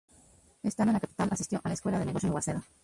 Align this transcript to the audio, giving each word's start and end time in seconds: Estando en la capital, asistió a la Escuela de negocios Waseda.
Estando 0.63 0.89
en 0.89 0.93
la 0.95 0.99
capital, 0.99 1.29
asistió 1.31 1.61
a 1.63 1.67
la 1.67 1.75
Escuela 1.75 1.99
de 1.99 2.05
negocios 2.05 2.33
Waseda. 2.33 2.63